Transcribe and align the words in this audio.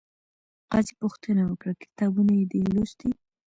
قاضي 0.71 0.93
پوښتنه 1.01 1.41
وکړه، 1.47 1.73
کتابونه 1.83 2.31
یې 2.39 2.45
دې 2.51 2.59
لوستي؟ 2.73 3.09